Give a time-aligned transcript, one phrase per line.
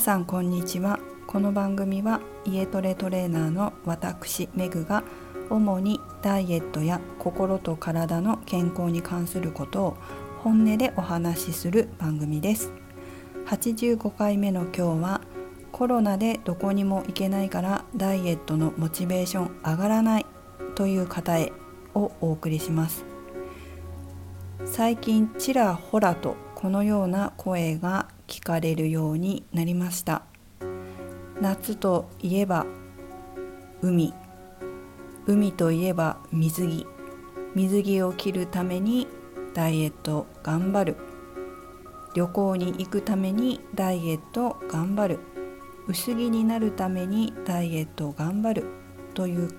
[0.00, 0.98] 皆さんこんにちは。
[1.26, 5.04] この番組は家トレトレーナーの私メグが
[5.50, 9.96] 主にダイエットや心と体の健康に関することを
[10.38, 12.72] 本音でお話しする番組です。
[13.44, 15.20] 85回目の今日は
[15.70, 20.26] コロナでどこにも行けないからダイエットのモチベーション上がらない
[20.76, 21.52] という方へ
[21.92, 23.04] をお送りします。
[24.64, 30.22] 最近ちらほらとこのような声が聞かれるようになりました。
[31.40, 32.64] 夏といえば
[33.82, 34.14] 海。
[35.26, 36.86] 海といえば水着。
[37.56, 39.08] 水着を着るために
[39.52, 40.96] ダイエット頑張る。
[42.14, 45.18] 旅行に行くためにダイエット頑張る。
[45.88, 48.66] 薄着になるためにダイエット頑張る。
[49.14, 49.50] という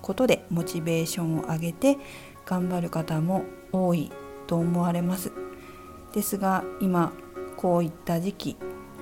[0.00, 1.98] ことでモチベーションを上げて
[2.46, 3.42] 頑張る方も
[3.72, 4.12] 多い
[4.46, 5.32] と思われます。
[6.12, 7.12] ですが今
[7.60, 8.56] こういった時期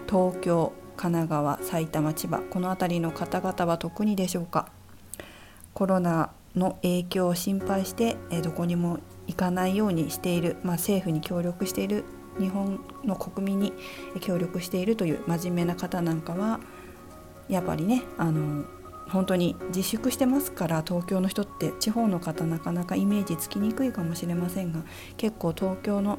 [0.09, 4.69] 東京神奈川埼玉千葉この辺りの方々は特にでしょうか？
[5.75, 8.99] コロナの影響を心配してどこにも
[9.29, 12.03] 行かないようにしている、まあ、政府に協力している
[12.41, 13.73] 日本の国民に
[14.21, 16.59] 協力しているという真面目な方なんかは
[17.49, 18.65] やっぱりねあの
[19.09, 24.81] 本当に自粛してますから東京の人って地方の方なかなかイメージつきにくいかもしれませんが
[25.17, 26.19] 結構東京の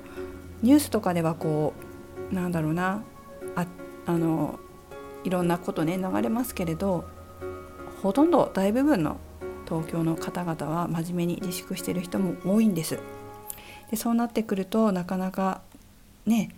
[0.62, 1.89] ニュースとかではこう
[2.32, 3.04] なんだろうな
[3.56, 3.66] あ
[4.06, 4.60] あの
[5.24, 7.06] いろんなことね流れますけれど
[8.02, 9.18] ほとんど大部分の
[9.66, 13.00] 東京の方々は真面目に自粛してる人も多いんです。
[13.92, 15.62] でそうなってくるとなかなか
[16.26, 16.56] ね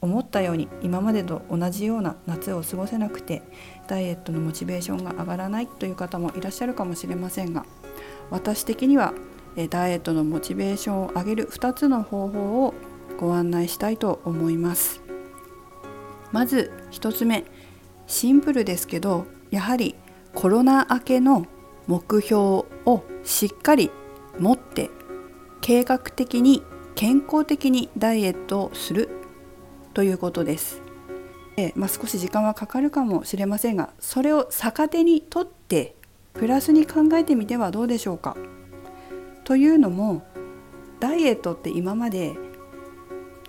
[0.00, 3.42] 思ったように今までと同じような夏を過ごせなくて
[3.86, 7.66] ダイエットのモチベーションが上がらないという方もいらっしゃるかもしれませんが
[8.30, 9.12] 私的には
[9.68, 12.74] ダイエットのモチベーションを上げる2つの方法を
[13.18, 14.99] ご案内したいと思います
[16.32, 17.44] まず1つ目
[18.06, 19.94] シンプルですけどやはり
[20.34, 21.46] コロナ明けの
[21.86, 23.90] 目標をしっかり
[24.38, 24.90] 持って
[25.60, 26.62] 計画的に
[26.94, 29.08] 健康的にダイエットをする
[29.94, 30.82] ということです。
[31.56, 35.94] でまあ、少し時間はかかるかもしれませんがそれを逆手にとって
[36.32, 38.36] プラスに考えてみてはどうでしょうか。
[39.44, 40.22] というのも
[41.00, 42.34] ダイエットって今まで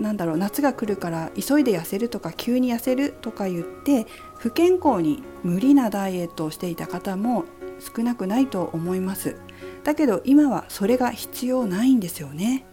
[0.01, 4.07] なんだろう夏が来るから急いで痩せるとか急に痩せるとか言って
[4.37, 7.45] 不健康に無理なダイエットをしていた方も
[7.79, 9.37] 少なくないと思います。
[9.83, 12.65] だけど今はそれが必要ないんですよね。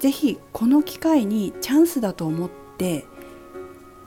[0.00, 3.06] ぜひこの機会にチャンスだと思って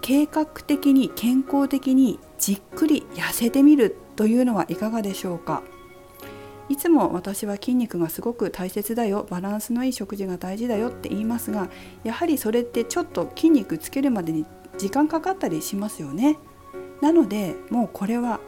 [0.01, 5.63] 計画的に健康的にじっくり痩せてみるというのはいかがでしょうか。
[6.69, 9.25] いつも私は筋肉がすごく大切だよ。
[9.29, 11.69] バランスのいい食事が大事だよって言いますが
[12.03, 14.45] やはりそれってちょっと筋肉つけるまでに
[14.77, 16.37] 時間かかったりしますよね。
[17.01, 18.39] なのでもうこれは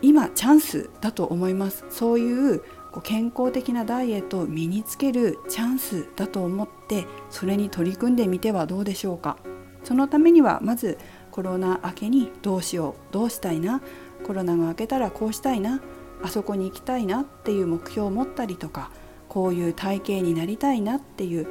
[0.00, 1.84] 今チャンスだと思います。
[1.90, 2.62] そういう
[3.02, 9.36] 健康的なダイエットを身につけるチャンスだと思ってそれに取り組んでみてはどうでしょうか。
[9.84, 10.98] そのためにはまず
[11.30, 13.80] コロナ明けにどうしようどうしたいな
[14.24, 15.80] コロナが明けたらこうしたいな
[16.22, 18.90] あそこに行きたいなっていう目標を持ったりとか
[19.28, 21.46] こういう体型になりたいなっていう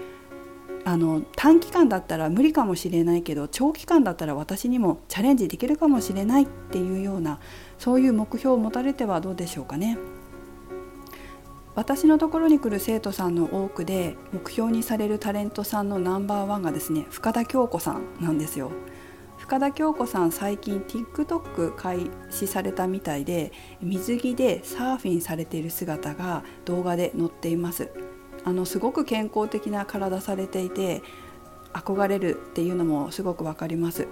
[0.83, 7.39] あの短期間だったら無理かもしれないけど長期間だったら私にもチャレンジできるかもしれないっていうような
[7.77, 9.97] そういう目標を持たれてはどうでしょうかね。
[11.75, 18.71] 私のところに来る生徒さんの多くで目標にされるタレントさんのナンバーワンがですね深田恭子さんなんですよ。
[19.37, 27.89] 深田恭子さん最近 TikTok 開始されたみたいで水着でサーフィンされている姿が動画で載っています。
[28.43, 31.01] あのすごく健康的な体されていて
[31.73, 34.07] 憧れるっていうのもすごくわかります。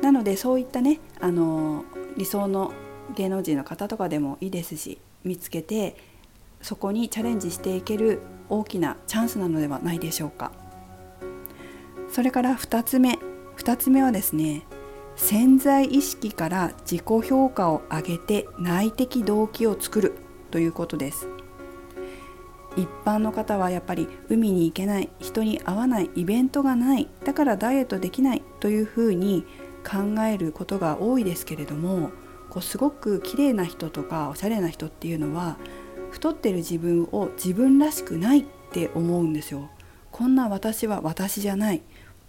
[0.00, 1.84] なのでそういったねあの
[2.16, 2.72] 理想の
[3.14, 5.96] 芸能人の方とかでもいいですし見つけて
[6.60, 10.52] そこにチャレンジしていける大きなチャンスなのではないでしょうか。
[12.10, 13.18] それから2つ目。
[13.62, 14.66] 2つ目はですね
[15.14, 20.14] 潜在意識から自己評価を上げて内的動機を作る
[20.50, 21.28] ということです。
[22.76, 29.44] 一般の方はやっぱり海に行けない人に会わないイベントがないだからダイエットできないというふうに
[29.84, 32.10] 考えることが多いですけれども
[32.48, 35.58] こうすごく綺麗な人とかおしゃれな人っていうのは
[36.10, 39.68] 太ってる自分を自分らしくないって思うんですよ。
[40.10, 41.82] こんな私は私じゃない。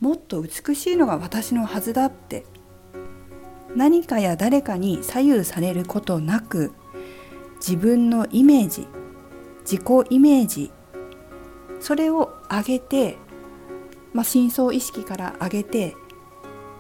[0.04, 2.44] もっと美しいのが私のはずだって
[3.74, 6.74] 何かや誰かに左右されることなく
[7.66, 8.86] 自分のイメージ
[9.62, 10.72] 自己イメージ
[11.80, 13.18] それを上げて、
[14.12, 15.96] まあ、深層意識から上げて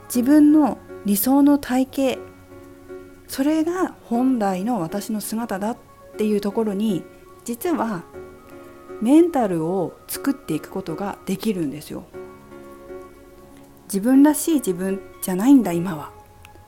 [0.07, 2.21] 自分の理想の体型
[3.29, 5.77] それが本来の私の姿だっ
[6.17, 7.05] ていうところに
[7.45, 8.03] 実は
[9.01, 12.03] メンタルを作っていくことができるんですよ。
[13.93, 16.09] 自分らしい自分じゃないんだ今は。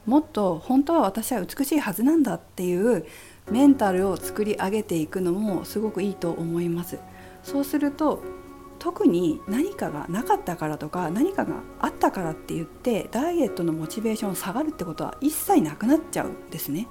[0.06, 3.04] もっと本当は私は美しいはずなんだっていう
[3.50, 7.00] メンタルを作り上げていくのもすごくいいと思います。
[7.42, 8.22] そうすると
[8.78, 16.88] 特に何かがなかったからとか何かがあったからって言ってダイエットのモチベーション下がるってことは一切なくなっちゃうんですね。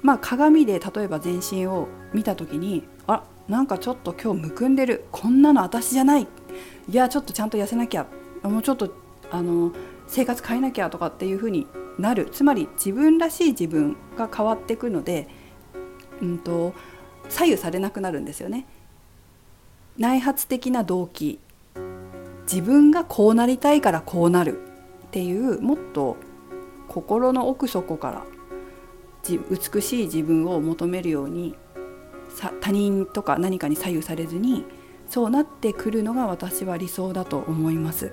[0.00, 5.04] まあ、鏡で例えば全身を見た時にあなんかちょっと今日むくんでる。
[5.12, 6.22] こんなの私じゃない。
[6.22, 8.06] いやちょっとちゃんと痩せなきゃ。
[8.42, 9.01] もうちょっと
[9.32, 9.72] あの
[10.06, 11.66] 生活変えなきゃとかっていう風に
[11.98, 12.28] なる。
[12.30, 15.26] つまり自分らしい自分が変わっていくので、
[16.20, 16.74] うんと
[17.28, 18.66] 左右されなくなるんですよね。
[19.96, 21.40] 内発的な動機。
[22.42, 24.60] 自分がこうなりたいからこうなる
[25.06, 26.16] っていうもっと
[26.88, 28.24] 心の奥底から
[29.24, 31.54] 美しい自分を求めるように
[32.60, 34.66] 他人とか何かに左右されずに
[35.08, 38.12] そうなってくるのが私は理想だと思います。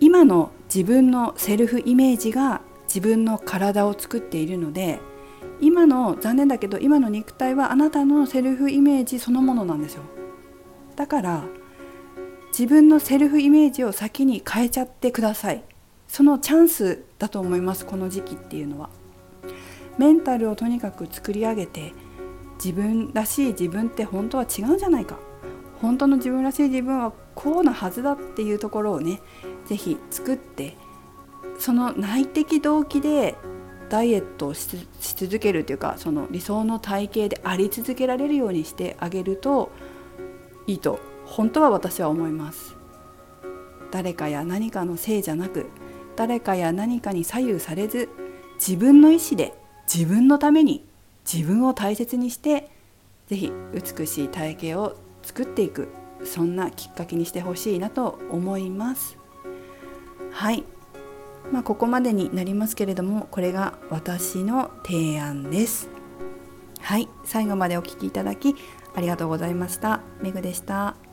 [0.00, 5.00] 今の自分のセルフイメージが自分の体を作っているので
[5.60, 10.02] 今の残念だけど今の肉体はあなたのセルフイメージそのものなんですよ。
[10.94, 11.44] だから
[12.50, 15.62] 自分のセルフイメージを先に変えちゃってください。
[16.06, 18.90] そのチャンスだと思いますこの時期っていうのは。
[19.98, 21.92] メンタルをとにかく作り上げて
[22.62, 25.18] 自分らしい自分って本当は違うんじゃないか。
[25.80, 29.20] 本当の自分らしい自分はこうなはずだっていうところをね
[29.68, 30.76] 是非作って
[31.58, 33.36] その内的動機で
[33.90, 34.66] ダイエットをし
[35.00, 39.70] 続けるというかその理想の体型であり続けられるようにしてあげると
[40.66, 42.76] いいと本当は私は思います。
[43.90, 45.66] 誰かや何かのせいじゃなく
[46.16, 48.10] 誰かや何かに左右されず
[48.56, 49.54] 自分の意思で
[49.92, 50.84] 自分のために
[51.30, 52.70] 自分を大切にして
[53.28, 55.88] 是非美しい体型を作っていく
[56.24, 59.17] そんなきっかけにしてほしいなと思います。
[60.38, 60.62] はい。
[61.50, 65.88] まあ、ここまでになりますけれどもこれが私の提案です。
[66.80, 67.08] はい。
[67.24, 68.54] 最後までお聴きいただき
[68.94, 70.00] ありがとうございました。
[70.22, 71.07] めぐでした。